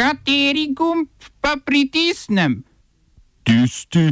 Kateri 0.00 0.72
gumb 0.72 1.08
pa 1.40 1.56
pritisnem? 1.64 2.62
Tisti, 3.44 4.08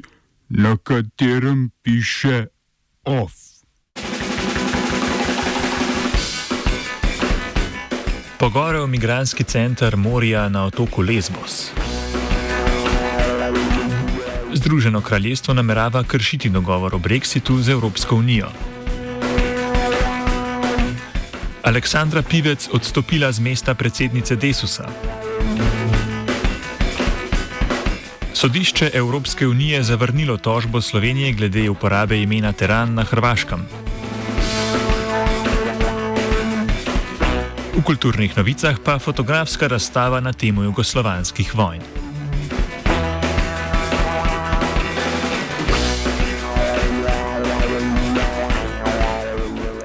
na 0.49 0.77
katerem 0.77 1.71
piše 1.83 2.47
OF. 3.05 3.33
Pogorel 8.39 8.87
migranski 8.87 9.45
center 9.45 9.97
Morija 9.97 10.49
na 10.49 10.65
otoku 10.65 11.03
Lesbos. 11.03 11.71
Združeno 14.55 15.01
kraljestvo 15.01 15.55
namerava 15.55 16.05
kršiti 16.05 16.49
dogovor 16.49 16.95
o 16.95 16.99
brexitu 16.99 17.63
z 17.63 17.69
Evropsko 17.69 18.17
unijo. 18.17 18.49
Aleksandra 21.63 22.23
Pivec 22.23 22.69
odstopila 22.73 23.33
z 23.33 23.41
mesta 23.41 23.75
predsednice 23.75 24.37
Desusa. 24.37 24.89
Sodišče 28.39 28.91
Evropske 28.95 29.47
unije 29.49 29.83
zavrnilo 29.83 30.37
tožbo 30.37 30.81
Slovenije 30.81 31.33
glede 31.33 31.71
uporabe 31.71 32.23
imena 32.23 32.53
Teran 32.53 32.95
na 32.95 33.03
Hrvaškem. 33.03 33.67
V 37.77 37.83
kulturnih 37.83 38.37
novicah 38.37 38.77
pa 38.85 38.99
fotografska 38.99 39.67
razstava 39.67 40.21
na 40.21 40.33
temo 40.33 40.63
jugoslovanskih 40.63 41.55
vojn. 41.55 41.98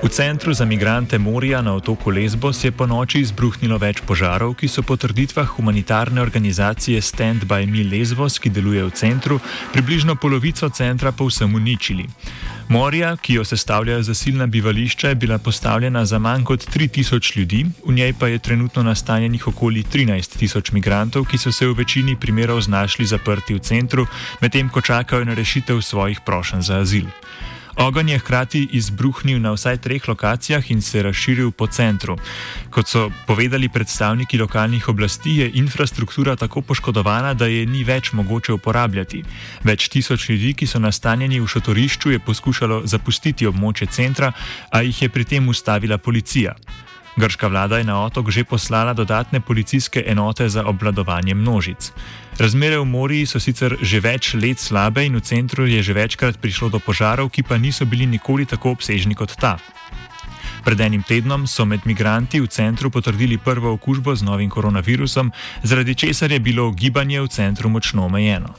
V 0.04 0.10
centru 0.10 0.54
za 0.54 0.66
migrante 0.66 1.18
Morija 1.18 1.62
na 1.62 1.74
otoku 1.74 2.10
Lesbos 2.10 2.64
je 2.64 2.72
po 2.72 2.84
noči 2.84 3.22
izbruhnilo 3.24 3.78
več 3.80 4.02
požarov, 4.04 4.52
ki 4.60 4.68
so 4.68 4.84
po 4.84 4.98
trditvah 5.00 5.48
humanitarne 5.56 6.20
organizacije 6.22 7.02
Stand 7.02 7.46
by 7.48 7.64
Me 7.64 7.86
Lesbos, 7.88 8.36
ki 8.36 8.52
deluje 8.52 8.84
v 8.84 8.92
centru, 8.92 9.38
približno 9.72 10.18
polovico 10.20 10.68
centra 10.70 11.14
povsem 11.16 11.56
uničili. 11.56 12.04
Morja, 12.68 13.16
ki 13.16 13.38
jo 13.40 13.45
sestavljajo 13.48 14.04
zasilna 14.04 14.48
bivališča, 14.48 15.14
je 15.14 15.16
bila 15.16 15.38
postavljena 15.38 16.04
za 16.06 16.20
manj 16.20 16.44
kot 16.44 16.67
3000 16.67 17.38
ljudi, 17.38 17.64
v 17.88 17.95
njej 17.95 18.14
pa 18.20 18.28
je 18.28 18.44
trenutno 18.44 18.84
nastanjenih 18.84 19.48
okoli 19.48 19.84
13 19.84 20.38
tisoč 20.38 20.72
migrantov, 20.76 21.30
ki 21.32 21.38
so 21.38 21.52
se 21.52 21.67
v 21.67 21.80
večini 21.80 22.20
primerov 22.20 22.60
znašli 22.62 23.06
zaprti 23.06 23.56
v 23.56 23.64
centru, 23.64 24.08
medtem 24.42 24.70
ko 24.70 24.82
čakajo 24.82 25.23
na 25.23 25.34
rešitev 25.34 25.82
svojih 25.82 26.20
prošenj 26.28 26.62
za 26.62 26.84
azil. 26.84 27.08
Ogenj 27.78 28.12
je 28.12 28.20
hkrati 28.20 28.68
izbruhnil 28.72 29.42
na 29.42 29.52
vsaj 29.52 29.78
treh 29.78 30.08
lokacijah 30.08 30.72
in 30.72 30.82
se 30.82 31.04
razširil 31.04 31.52
po 31.52 31.68
centru. 31.68 32.18
Kot 32.70 32.88
so 32.88 33.10
povedali 33.28 33.70
predstavniki 33.70 34.38
lokalnih 34.38 34.90
oblasti, 34.90 35.38
je 35.38 35.52
infrastruktura 35.54 36.36
tako 36.36 36.62
poškodovana, 36.62 37.34
da 37.34 37.46
je 37.46 37.66
ni 37.66 37.84
več 37.84 38.14
mogoče 38.14 38.54
uporabljati. 38.54 39.24
Več 39.64 39.90
tisoč 39.90 40.30
ljudi, 40.30 40.54
ki 40.54 40.68
so 40.68 40.80
nastanjeni 40.80 41.40
v 41.40 41.48
šotorišču, 41.48 42.12
je 42.12 42.20
poskušalo 42.20 42.82
zapustiti 42.86 43.48
območje 43.48 43.88
centra, 43.88 44.32
a 44.70 44.82
jih 44.82 45.02
je 45.02 45.10
pri 45.10 45.26
tem 45.26 45.50
ustavila 45.50 45.98
policija. 45.98 46.56
Grška 47.18 47.48
vlada 47.48 47.78
je 47.78 47.84
na 47.84 48.00
otok 48.06 48.30
že 48.30 48.44
poslala 48.44 48.94
dodatne 48.94 49.40
policijske 49.40 50.04
enote 50.08 50.50
za 50.50 50.66
obvladovanje 50.66 51.34
množic. 51.34 51.92
Razmere 52.39 52.80
v 52.80 52.86
morju 52.86 53.28
so 53.30 53.39
sicer 53.39 53.76
že 53.81 54.00
več 54.02 54.34
let 54.34 54.58
slabe 54.58 55.06
in 55.06 55.14
v 55.14 55.22
centru 55.22 55.67
je 55.70 55.84
že 55.86 55.94
večkrat 55.94 56.42
prišlo 56.42 56.70
do 56.73 56.80
požarov, 56.81 57.30
ki 57.30 57.45
pa 57.45 57.62
niso 57.62 57.86
bili 57.86 58.09
nikoli 58.09 58.45
tako 58.45 58.73
obsežni 58.73 59.14
kot 59.14 59.38
ta. 59.38 59.62
Pred 60.66 60.80
enim 60.81 61.04
tednom 61.04 61.45
so 61.48 61.66
med 61.66 61.86
migranti 61.86 62.42
v 62.42 62.50
centru 62.50 62.89
potrdili 62.89 63.38
prvo 63.38 63.76
okužbo 63.78 64.16
z 64.16 64.23
novim 64.23 64.50
koronavirusom, 64.50 65.30
zaradi 65.64 65.95
česar 65.95 66.31
je 66.31 66.39
bilo 66.39 66.72
gibanje 66.72 67.22
v 67.22 67.28
centru 67.28 67.70
močno 67.70 68.06
omejeno. 68.09 68.50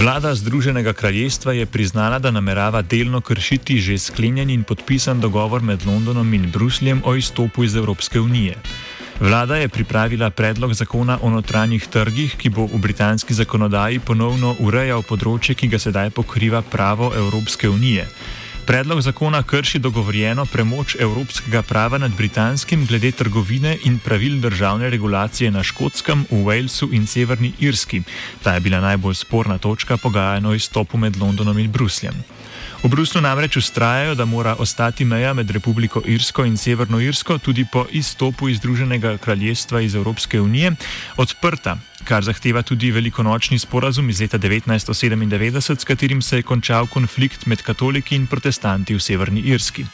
Vlada 0.00 0.34
Združenega 0.34 0.92
kraljestva 0.92 1.52
je 1.52 1.66
priznala, 1.66 2.18
da 2.18 2.30
namerava 2.30 2.82
delno 2.82 3.20
kršiti 3.20 3.76
že 3.80 3.98
sklenjen 3.98 4.50
in 4.50 4.62
podpisan 4.64 5.20
dogovor 5.20 5.62
med 5.62 5.84
Londonom 5.86 6.34
in 6.34 6.50
Brusljem 6.50 7.02
o 7.04 7.14
izstopu 7.14 7.64
iz 7.64 7.76
Evropske 7.76 8.20
unije. 8.20 8.56
Vlada 9.20 9.56
je 9.56 9.68
pripravila 9.68 10.30
predlog 10.30 10.74
zakona 10.74 11.18
o 11.22 11.30
notranjih 11.30 11.86
trgih, 11.86 12.36
ki 12.36 12.48
bo 12.48 12.64
v 12.64 12.78
britanski 12.78 13.34
zakonodaji 13.34 13.98
ponovno 14.00 14.56
urejal 14.58 15.02
področje, 15.02 15.54
ki 15.54 15.68
ga 15.68 15.78
sedaj 15.78 16.10
pokriva 16.10 16.62
pravo 16.62 17.12
Evropske 17.16 17.68
unije. 17.68 18.08
Predlog 18.70 19.00
zakona 19.00 19.42
krši 19.42 19.78
dogovorjeno 19.78 20.44
premoč 20.46 20.94
evropskega 21.00 21.62
prava 21.62 21.98
nad 21.98 22.10
britanskim 22.16 22.86
glede 22.86 23.10
trgovine 23.10 23.76
in 23.84 23.98
pravil 23.98 24.38
državne 24.40 24.90
regulacije 24.90 25.50
na 25.50 25.62
Škotskem, 25.62 26.22
v 26.30 26.44
Walesu 26.44 26.88
in 26.92 27.06
Severni 27.06 27.52
Irski. 27.58 28.02
Ta 28.42 28.54
je 28.54 28.60
bila 28.60 28.80
najbolj 28.80 29.14
sporna 29.14 29.58
točka 29.58 29.96
pogajanja 29.96 30.48
o 30.48 30.54
izstopu 30.54 30.98
med 30.98 31.16
Londonom 31.16 31.58
in 31.58 31.72
Brusljem. 31.72 32.14
V 32.80 32.88
Bruslu 32.88 33.20
namreč 33.20 33.56
ustrajajo, 33.56 34.14
da 34.14 34.24
mora 34.24 34.54
ostati 34.58 35.04
meja 35.04 35.34
med 35.36 35.50
Republiko 35.50 36.00
Irsko 36.06 36.44
in 36.48 36.56
Severno 36.56 37.00
Irsko 37.00 37.38
tudi 37.38 37.66
po 37.72 37.84
izstopu 37.90 38.48
iz 38.48 38.56
Združenega 38.56 39.18
kraljestva 39.18 39.80
iz 39.80 39.94
Evropske 39.94 40.40
unije 40.40 40.72
odprta, 41.16 41.76
kar 42.04 42.24
zahteva 42.24 42.62
tudi 42.62 42.90
velikonočni 42.90 43.58
sporazum 43.58 44.08
iz 44.10 44.20
leta 44.20 44.38
1997, 44.38 45.80
s 45.80 45.84
katerim 45.84 46.22
se 46.22 46.36
je 46.36 46.42
končal 46.42 46.86
konflikt 46.86 47.46
med 47.46 47.62
katoliki 47.62 48.16
in 48.16 48.26
protestanti 48.26 48.94
v 48.94 49.00
Severni 49.00 49.40
Irski. 49.40 49.84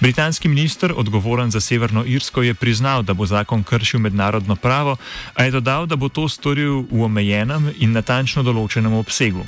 Britanski 0.00 0.48
minister, 0.48 0.92
odgovoren 0.96 1.50
za 1.50 1.60
Severno 1.60 2.04
Irsko, 2.06 2.42
je 2.42 2.54
priznal, 2.54 3.02
da 3.02 3.14
bo 3.14 3.26
zakon 3.26 3.62
kršil 3.62 4.00
mednarodno 4.00 4.56
pravo, 4.56 4.96
a 5.34 5.44
je 5.44 5.50
dodal, 5.50 5.86
da 5.86 5.96
bo 5.96 6.08
to 6.08 6.28
storil 6.28 6.82
v 6.90 7.02
omejenem 7.02 7.72
in 7.78 7.92
natančno 7.92 8.42
določenem 8.42 8.92
obsegu. 8.92 9.46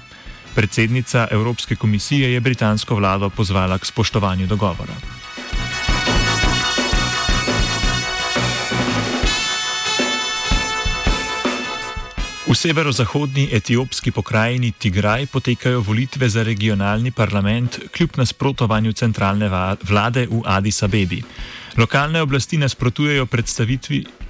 Predsednica 0.54 1.28
Evropske 1.30 1.76
komisije 1.76 2.32
je 2.32 2.40
britansko 2.40 2.94
vlado 2.94 3.30
pozvala 3.30 3.78
k 3.78 3.86
spoštovanju 3.86 4.46
dogovora. 4.46 4.94
V 12.50 12.54
severozahodni 12.54 13.48
etiopski 13.52 14.10
pokrajini 14.10 14.72
Tigraj 14.72 15.26
potekajo 15.26 15.80
volitve 15.80 16.28
za 16.28 16.42
regionalni 16.42 17.10
parlament 17.10 17.78
kljub 17.96 18.10
nasprotovanju 18.16 18.92
centralne 18.92 19.48
vlade 19.88 20.26
v 20.26 20.42
Addis 20.44 20.82
Abebi. 20.82 21.22
Lokalne 21.76 22.22
oblasti 22.22 22.58
nasprotujejo 22.58 23.26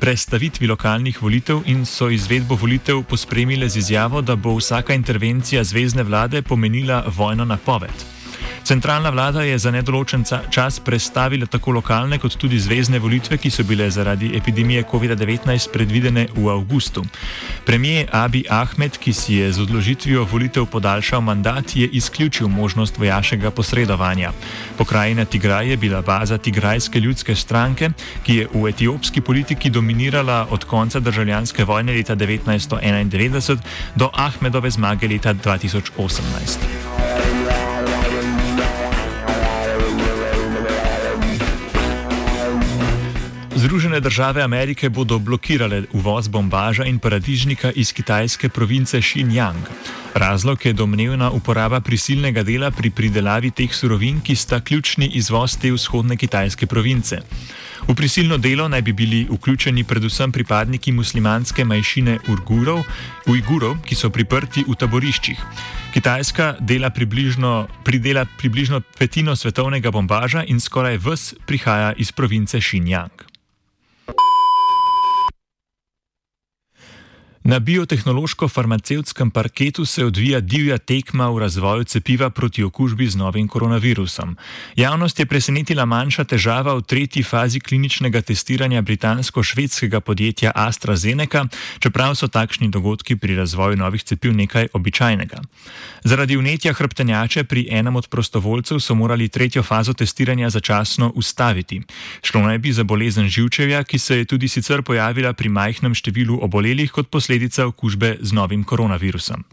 predstavitvi 0.00 0.66
lokalnih 0.66 1.22
volitev 1.22 1.62
in 1.66 1.86
so 1.86 2.10
izvedbo 2.10 2.54
volitev 2.54 3.02
pospremile 3.02 3.68
z 3.68 3.76
izjavo, 3.76 4.20
da 4.20 4.36
bo 4.36 4.54
vsaka 4.56 4.94
intervencija 4.94 5.64
zvezdne 5.64 6.02
vlade 6.02 6.42
pomenila 6.42 7.04
vojno 7.16 7.44
napoved. 7.44 8.19
Centralna 8.65 9.10
vlada 9.10 9.43
je 9.43 9.59
za 9.59 9.71
nedoločen 9.71 10.25
čas 10.50 10.81
prestavila 10.81 11.47
tako 11.47 11.71
lokalne 11.71 12.19
kot 12.19 12.37
tudi 12.37 12.59
zvezdne 12.59 12.98
volitve, 12.98 13.38
ki 13.38 13.50
so 13.50 13.65
bile 13.65 13.91
zaradi 13.91 14.37
epidemije 14.37 14.84
COVID-19 14.91 15.72
predvidene 15.72 16.26
v 16.37 16.48
avgustu. 16.48 17.04
Premijer 17.66 18.09
Abi 18.12 18.44
Ahmed, 18.50 18.98
ki 18.98 19.12
si 19.12 19.34
je 19.34 19.53
z 19.53 19.62
odložitvijo 19.62 20.25
volitev 20.25 20.66
podaljšal 20.66 21.21
mandat, 21.21 21.76
je 21.76 21.88
izključil 21.88 22.48
možnost 22.48 22.98
vojaškega 22.98 23.50
posredovanja. 23.50 24.32
Pokrajina 24.78 25.25
Tigraj 25.25 25.71
je 25.71 25.77
bila 25.77 26.03
baza 26.03 26.38
Tigrajske 26.38 27.00
ljudske 27.00 27.34
stranke, 27.34 27.91
ki 28.22 28.37
je 28.37 28.48
v 28.54 28.69
etiopski 28.69 29.21
politiki 29.21 29.71
dominirala 29.71 30.47
od 30.50 30.65
konca 30.65 31.00
državljanske 31.00 31.65
vojne 31.65 31.92
leta 31.92 32.16
1991 32.16 33.59
do 33.97 34.10
Ahmedove 34.12 34.71
zmage 34.71 35.09
leta 35.09 35.34
2018. 35.34 36.89
Združene 43.56 44.00
države 44.00 44.42
Amerike 44.42 44.88
bodo 44.88 45.18
blokirale 45.18 45.82
uvoz 45.92 46.28
bombaža 46.28 46.84
in 46.84 46.98
paradižnika 46.98 47.72
iz 47.74 47.92
kitajske 47.92 48.48
province 48.48 49.00
Xinjiang. 49.00 49.66
Razlog 50.14 50.66
je 50.66 50.72
domnevna 50.72 51.30
uporaba 51.30 51.80
prisilnega 51.80 52.42
dela 52.42 52.70
pri 52.70 52.91
pridelavi 52.91 53.50
teh 53.50 53.74
surovin, 53.74 54.20
ki 54.20 54.36
sta 54.36 54.60
ključni 54.60 55.10
izvoz 55.14 55.58
te 55.58 55.72
vzhodne 55.72 56.16
kitajske 56.16 56.66
province. 56.66 57.18
V 57.88 57.94
prisilno 57.94 58.38
delo 58.38 58.68
naj 58.68 58.82
bi 58.82 58.92
bili 58.92 59.27
vključeni 59.30 59.84
predvsem 59.84 60.32
pripadniki 60.32 60.92
muslimanske 60.92 61.65
majšine 61.65 62.18
Ujgurov, 62.28 62.82
Ujgurov, 63.27 63.80
ki 63.86 63.94
so 63.94 64.10
priprti 64.10 64.65
v 64.68 64.77
taboriščih. 64.77 65.41
Kitajska 65.94 66.56
dela 66.60 66.91
približno, 66.91 67.68
pridela 67.84 68.24
približno 68.38 68.80
petino 68.98 69.36
svetovnega 69.36 69.91
bombaža 69.91 70.44
in 70.47 70.60
skoraj 70.60 71.00
vse 71.03 71.36
prihaja 71.47 71.92
iz 71.97 72.12
province 72.12 72.60
Xinjiang. 72.60 73.27
Na 77.50 77.58
biotehnološko-farmacevtskem 77.58 79.30
parketu 79.30 79.84
se 79.84 80.04
odvija 80.04 80.41
divja 80.41 80.78
tekma 80.78 81.30
v 81.30 81.38
razvoju 81.38 81.84
cepiva 81.84 82.30
proti 82.30 82.62
okužbi 82.62 83.06
z 83.06 83.16
novim 83.16 83.48
koronavirusom. 83.48 84.36
Javnost 84.76 85.18
je 85.18 85.26
presenetila 85.26 85.84
manjša 85.84 86.24
težava 86.24 86.74
v 86.74 86.82
tretji 86.82 87.22
fazi 87.22 87.60
kliničnega 87.60 88.22
testiranja 88.22 88.82
britansko-švedskega 88.82 90.00
podjetja 90.00 90.52
AstraZeneca, 90.54 91.44
čeprav 91.78 92.14
so 92.14 92.28
takšni 92.28 92.68
dogodki 92.70 93.16
pri 93.16 93.34
razvoju 93.34 93.76
novih 93.76 94.04
cepiv 94.04 94.36
nekaj 94.36 94.68
običajnega. 94.72 95.42
Zaradi 96.04 96.36
vnetja 96.36 96.72
hrbtenjače 96.72 97.44
pri 97.44 97.66
enem 97.70 97.96
od 97.96 98.08
prostovoljcev 98.08 98.78
so 98.78 98.94
morali 98.94 99.28
tretjo 99.28 99.62
fazo 99.62 99.92
testiranja 99.92 100.50
začasno 100.50 101.12
ustaviti. 101.14 101.82
Šlo 102.22 102.46
naj 102.46 102.58
bi 102.58 102.72
za 102.72 102.84
bolezen 102.84 103.28
živčevja, 103.28 103.82
ki 103.84 103.98
se 103.98 104.18
je 104.18 104.24
tudi 104.24 104.48
sicer 104.48 104.82
pojavila 104.82 105.32
pri 105.32 105.48
majhnem 105.48 105.94
številu 105.94 106.38
obolelih 106.42 106.92
kot 106.92 107.10
posledica 107.10 107.40
posledica 107.41 107.66
okužbe 107.66 108.16
z 108.21 108.33
novim 108.33 108.65
koronavirusom. 108.65 109.45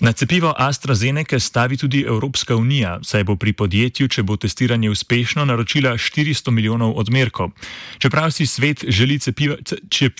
Na 0.00 0.12
cepivo 0.12 0.54
AstraZeneca 0.56 1.40
stavi 1.40 1.76
tudi 1.76 2.04
Evropska 2.06 2.54
unija, 2.56 3.00
saj 3.02 3.24
bo 3.24 3.34
pri 3.36 3.52
podjetju, 3.52 4.06
če 4.08 4.22
bo 4.22 4.36
testiranje 4.36 4.90
uspešno, 4.90 5.42
naročila 5.44 5.96
400 5.98 6.54
milijonov 6.54 6.94
odmerkov. 6.94 7.50
Čeprav 7.98 8.30
si 8.30 8.46
svet 8.46 8.84
želi 8.86 9.18
cepiva, 9.18 9.56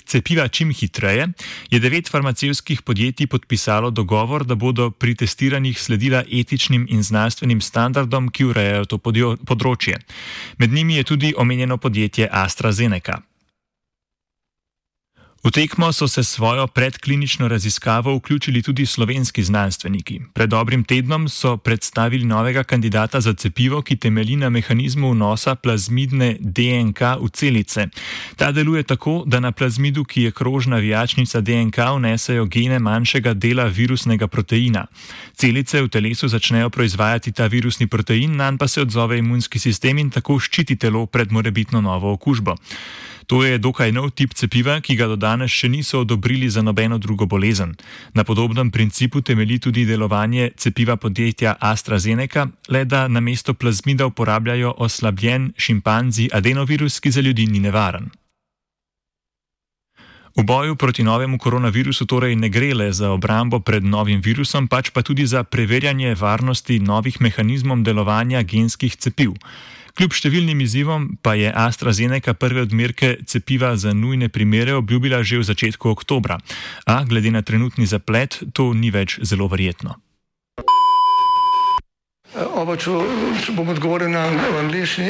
cepiva 0.05 0.47
čim 0.47 0.73
hitreje, 0.75 1.29
je 1.71 1.79
devet 1.79 2.11
farmacevskih 2.11 2.81
podjetij 2.81 3.27
podpisalo 3.27 3.89
dogovor, 3.89 4.43
da 4.43 4.55
bodo 4.55 4.91
pri 4.91 5.15
testiranjih 5.15 5.79
sledila 5.79 6.25
etičnim 6.27 6.87
in 6.89 7.03
znanstvenim 7.03 7.61
standardom, 7.61 8.27
ki 8.35 8.51
urejajo 8.51 8.85
to 8.85 8.99
področje. 8.99 9.95
Med 10.59 10.75
njimi 10.75 10.99
je 10.99 11.07
tudi 11.15 11.33
omenjeno 11.37 11.77
podjetje 11.77 12.27
AstraZeneca. 12.31 13.28
V 15.43 15.51
tekmo 15.51 15.93
so 15.93 16.07
se 16.07 16.23
svojo 16.23 16.67
predklinično 16.67 17.47
raziskavo 17.47 18.15
vključili 18.15 18.61
tudi 18.61 18.85
slovenski 18.85 19.43
znanstveniki. 19.43 20.21
Pred 20.33 20.49
dobrim 20.49 20.83
tednom 20.83 21.29
so 21.29 21.57
predstavili 21.57 22.25
novega 22.25 22.63
kandidata 22.63 23.21
za 23.21 23.33
cepivo, 23.33 23.81
ki 23.81 23.95
temelji 23.95 24.35
na 24.35 24.49
mehanizmu 24.49 25.11
vnosa 25.11 25.55
plazmidne 25.55 26.35
DNK 26.39 27.01
v 27.21 27.29
celice. 27.33 27.87
Ta 28.35 28.51
deluje 28.51 28.83
tako, 28.83 29.23
da 29.25 29.39
na 29.39 29.51
plazmidu, 29.51 30.03
ki 30.03 30.21
je 30.21 30.31
krožna 30.31 30.77
vijačnica 30.77 31.41
DNK, 31.41 31.77
vnesejo 31.95 32.45
gene 32.45 32.79
manjšega 32.79 33.33
dela 33.33 33.63
virusnega 33.65 34.27
proteina. 34.27 34.85
Celice 35.35 35.81
v 35.81 35.87
telesu 35.87 36.27
začnejo 36.27 36.69
proizvajati 36.69 37.31
ta 37.31 37.47
virusni 37.47 37.87
protein, 37.87 38.35
nanj 38.35 38.57
pa 38.57 38.67
se 38.67 38.81
odzove 38.81 39.17
imunski 39.17 39.59
sistem 39.59 39.97
in 39.97 40.09
tako 40.09 40.39
ščiti 40.39 40.75
telo 40.75 41.05
pred 41.05 41.31
morebitno 41.31 41.81
novo 41.81 42.11
okužbo. 42.11 42.55
To 43.29 43.45
je 43.45 43.61
dokaj 43.61 43.93
nov 43.93 44.09
tip 44.17 44.33
cepiva, 44.33 44.79
ki 44.81 44.95
ga 44.97 45.05
do 45.05 45.13
danes 45.13 45.53
še 45.53 45.69
niso 45.69 46.01
odobrili 46.01 46.49
za 46.49 46.65
nobeno 46.65 46.97
drugo 46.97 47.29
bolezen. 47.29 47.75
Na 48.17 48.25
podobnem 48.25 48.71
principu 48.73 49.21
temelji 49.21 49.59
tudi 49.69 49.85
delovanje 49.85 50.49
cepiva 50.57 50.97
podjetja 50.97 51.53
AstraZeneca, 51.61 52.47
le 52.73 52.85
da 52.89 53.05
na 53.07 53.21
mesto 53.21 53.53
plazmida 53.53 54.09
uporabljajo 54.09 54.73
oslabljen 54.81 55.53
šimpanzi 55.57 56.29
adenovirus, 56.33 56.97
ki 56.99 57.11
za 57.11 57.21
ljudi 57.21 57.45
ni 57.45 57.61
nevaren. 57.61 58.09
V 60.33 60.43
boju 60.43 60.75
proti 60.75 61.03
novemu 61.03 61.37
koronavirusu 61.37 62.05
torej 62.09 62.35
ne 62.35 62.49
gre 62.49 62.73
le 62.73 62.89
za 62.93 63.11
obrambo 63.13 63.59
pred 63.59 63.85
novim 63.85 64.21
virusom, 64.25 64.67
pač 64.67 64.89
pa 64.89 65.05
tudi 65.05 65.29
za 65.29 65.43
preverjanje 65.43 66.15
varnosti 66.15 66.79
novih 66.79 67.21
mehanizmov 67.21 67.85
delovanja 67.85 68.41
genskih 68.41 68.95
cepiv. 68.95 69.37
Kljub 69.97 70.13
številnim 70.13 70.61
izzivom 70.65 71.07
pa 71.21 71.35
je 71.39 71.53
AstraZeneca 71.53 72.33
prve 72.33 72.65
odmerke 72.67 73.15
cepiva 73.25 73.75
za 73.77 73.93
nujne 73.93 74.29
primere 74.29 74.75
obljubila 74.77 75.23
že 75.23 75.39
v 75.39 75.47
začetku 75.49 75.89
oktobra, 75.89 76.39
a 76.85 77.03
glede 77.03 77.31
na 77.31 77.41
trenutni 77.41 77.85
zaplet 77.85 78.41
to 78.53 78.73
ni 78.73 78.91
več 78.91 79.19
zelo 79.23 79.47
verjetno. 79.47 79.97
Oba, 82.37 82.75
če, 82.77 82.93
če 83.41 83.53
bom 83.57 83.69
odgovoril 83.73 84.11
na 84.13 84.27
angliški. 84.61 85.09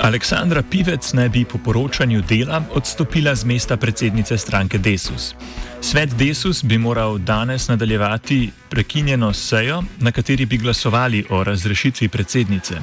Aleksandra 0.00 0.62
Pivec 0.62 1.12
naj 1.12 1.28
bi 1.28 1.44
po 1.44 1.58
poročanju 1.58 2.22
dela 2.28 2.62
odstopila 2.72 3.34
z 3.34 3.44
mesta 3.44 3.76
predsednice 3.76 4.38
stranke 4.38 4.78
Desus. 4.78 5.34
Svet 5.80 6.14
Desus 6.16 6.64
bi 6.64 6.78
moral 6.78 7.18
danes 7.18 7.68
nadaljevati 7.68 8.50
prekinjeno 8.70 9.32
sejo, 9.32 9.82
na 10.00 10.12
kateri 10.12 10.46
bi 10.46 10.56
glasovali 10.56 11.24
o 11.30 11.44
razrešitvi 11.44 12.08
predsednice. 12.08 12.74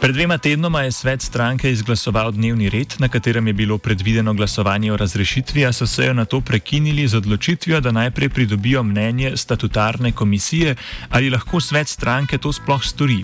Pred 0.00 0.14
dvema 0.14 0.38
tednoma 0.38 0.82
je 0.82 0.92
svet 0.92 1.22
stranke 1.22 1.70
izglasoval 1.70 2.32
dnevni 2.32 2.70
red, 2.70 2.94
na 2.98 3.08
katerem 3.08 3.46
je 3.46 3.52
bilo 3.52 3.78
predvideno 3.78 4.34
glasovanje 4.34 4.92
o 4.92 4.96
razrešitvi, 4.96 5.66
a 5.66 5.72
so 5.72 5.86
sejo 5.86 6.12
na 6.12 6.24
to 6.24 6.40
prekinili 6.40 7.08
z 7.08 7.16
odločitvijo, 7.16 7.80
da 7.80 7.90
najprej 7.90 8.28
pridobijo 8.28 8.82
mnenje 8.82 9.36
statutarne 9.36 10.12
komisije, 10.12 10.74
ali 11.10 11.30
lahko 11.30 11.60
svet 11.60 11.88
stranke 11.88 12.38
to 12.38 12.52
sploh 12.52 12.82
stori. 12.84 13.22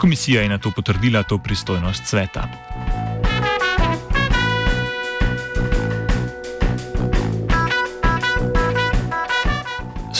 Komisija 0.00 0.42
je 0.42 0.48
na 0.48 0.58
to 0.58 0.70
potrdila 0.70 1.22
to 1.22 1.38
pristojnost 1.38 2.06
sveta. 2.06 2.48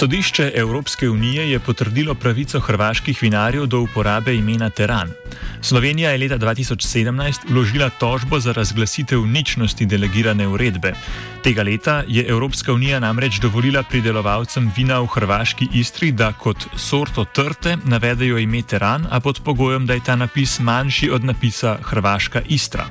Sodišče 0.00 0.52
Evropske 0.54 1.08
unije 1.08 1.50
je 1.50 1.58
potrdilo 1.58 2.14
pravico 2.14 2.60
hrvaških 2.60 3.18
vinarjev 3.22 3.66
do 3.66 3.80
uporabe 3.80 4.34
imena 4.34 4.70
Teran. 4.70 5.10
Slovenija 5.62 6.10
je 6.10 6.18
leta 6.18 6.38
2017 6.38 7.40
vložila 7.48 7.90
tožbo 7.90 8.40
za 8.40 8.52
razglasitev 8.52 9.26
ničnosti 9.26 9.86
delegirane 9.86 10.48
uredbe. 10.48 10.92
Tega 11.42 11.62
leta 11.62 12.02
je 12.08 12.24
Evropska 12.28 12.72
unija 12.72 13.00
namreč 13.00 13.40
dovolila 13.40 13.82
pridelovalcem 13.82 14.72
vina 14.76 15.00
v 15.00 15.06
hrvaški 15.06 15.68
Istri, 15.74 16.12
da 16.12 16.32
kot 16.32 16.66
sorto 16.76 17.24
trte 17.24 17.76
navedejo 17.84 18.38
ime 18.38 18.62
Teran, 18.62 19.06
a 19.10 19.20
pod 19.20 19.40
pogojem, 19.44 19.86
da 19.86 19.94
je 19.94 20.04
ta 20.04 20.16
napis 20.16 20.58
manjši 20.60 21.10
od 21.10 21.24
napisa 21.24 21.76
Hrvaška 21.82 22.40
Istra. 22.48 22.88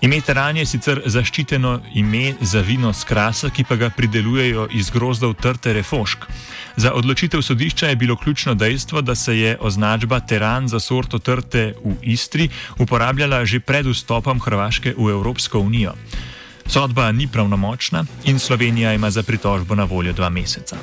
Ime 0.00 0.20
Teran 0.20 0.56
je 0.56 0.66
sicer 0.66 1.02
zaščiteno 1.06 1.80
ime 1.94 2.34
za 2.40 2.60
vino 2.60 2.92
z 2.92 3.04
krasa, 3.04 3.50
ki 3.50 3.64
pa 3.64 3.76
ga 3.76 3.90
pridelujejo 3.90 4.68
iz 4.72 4.90
grozdov 4.90 5.34
trte 5.34 5.72
refošk. 5.72 6.26
Za 6.76 6.92
odločitev 6.92 7.42
sodišča 7.42 7.88
je 7.88 7.96
bilo 7.96 8.16
ključno 8.16 8.54
dejstvo, 8.54 9.00
da 9.00 9.14
se 9.14 9.38
je 9.38 9.56
označba 9.60 10.20
Teran 10.20 10.68
za 10.68 10.80
sorto 10.80 11.18
trte 11.18 11.74
v 11.84 11.94
Istri 12.02 12.48
uporabljala 12.78 13.44
že 13.44 13.60
pred 13.60 13.86
vstopom 13.86 14.40
Hrvaške 14.40 14.94
v 14.98 15.10
Evropsko 15.10 15.58
unijo. 15.58 15.94
Sodba 16.66 17.12
ni 17.12 17.28
pravnomočna 17.28 18.04
in 18.24 18.38
Slovenija 18.38 18.92
ima 18.94 19.10
za 19.10 19.22
pritožbo 19.22 19.74
na 19.74 19.84
voljo 19.84 20.12
dva 20.12 20.28
meseca. 20.28 20.76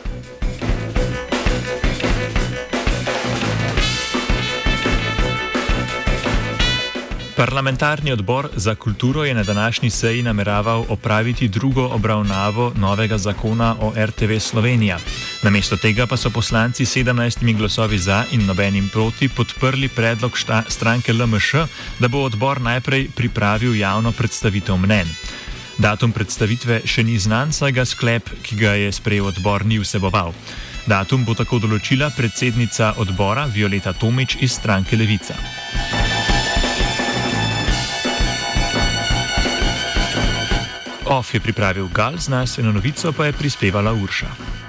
Parlamentarni 7.35 8.11
odbor 8.11 8.49
za 8.55 8.75
kulturo 8.75 9.25
je 9.25 9.33
na 9.33 9.43
današnji 9.43 9.89
seji 9.89 10.23
nameraval 10.23 10.85
opraviti 10.89 11.47
drugo 11.47 11.85
obravnavo 11.85 12.73
novega 12.75 13.17
zakona 13.17 13.75
o 13.81 13.93
RTV 14.05 14.39
Slovenija. 14.39 14.97
Namesto 15.43 15.77
tega 15.77 16.07
pa 16.07 16.17
so 16.17 16.29
poslanci 16.29 16.85
17 16.85 17.57
glasovi 17.57 17.97
za 17.99 18.23
in 18.31 18.45
nobenim 18.45 18.89
proti 18.89 19.29
podprli 19.29 19.87
predlog 19.87 20.37
šta, 20.37 20.63
stranke 20.67 21.13
LMŠ, 21.13 21.53
da 21.99 22.07
bo 22.07 22.23
odbor 22.23 22.61
najprej 22.61 23.07
pripravil 23.15 23.75
javno 23.75 24.11
predstavitev 24.11 24.77
mnen. 24.77 25.07
Datum 25.77 26.11
predstavitve 26.11 26.81
še 26.85 27.03
ni 27.03 27.19
znan, 27.19 27.51
saj 27.51 27.71
ga 27.71 27.85
sklep, 27.85 28.29
ki 28.43 28.55
ga 28.55 28.71
je 28.79 28.91
sprejel 28.91 29.27
odbor, 29.27 29.65
ni 29.65 29.79
vseboval. 29.79 30.33
Datum 30.87 31.25
bo 31.25 31.35
tako 31.35 31.59
določila 31.59 32.09
predsednica 32.15 32.93
odbora 32.97 33.45
Violeta 33.45 33.93
Tomič 33.93 34.37
iz 34.39 34.55
stranke 34.55 34.95
Levica. 34.95 35.35
OF 41.05 41.33
je 41.33 41.39
pripravil 41.39 41.87
Gal, 41.93 42.17
znanstveno 42.17 42.71
novico 42.71 43.11
pa 43.11 43.25
je 43.25 43.33
prispevala 43.33 43.93
Urša. 43.93 44.64